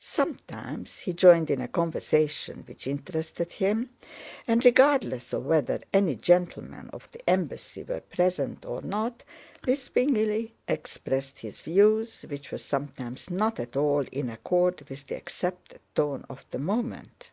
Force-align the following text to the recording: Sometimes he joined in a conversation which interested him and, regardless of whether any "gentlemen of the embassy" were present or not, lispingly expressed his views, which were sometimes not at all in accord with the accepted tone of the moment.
Sometimes 0.00 1.00
he 1.00 1.12
joined 1.12 1.50
in 1.50 1.60
a 1.60 1.68
conversation 1.68 2.64
which 2.66 2.86
interested 2.86 3.52
him 3.52 3.90
and, 4.46 4.64
regardless 4.64 5.34
of 5.34 5.44
whether 5.44 5.78
any 5.92 6.14
"gentlemen 6.14 6.88
of 6.94 7.06
the 7.12 7.20
embassy" 7.28 7.82
were 7.82 8.00
present 8.00 8.64
or 8.64 8.80
not, 8.80 9.24
lispingly 9.66 10.52
expressed 10.66 11.40
his 11.40 11.60
views, 11.60 12.22
which 12.30 12.50
were 12.50 12.56
sometimes 12.56 13.28
not 13.28 13.60
at 13.60 13.76
all 13.76 14.04
in 14.10 14.30
accord 14.30 14.82
with 14.88 15.06
the 15.08 15.16
accepted 15.16 15.80
tone 15.94 16.24
of 16.30 16.46
the 16.50 16.58
moment. 16.58 17.30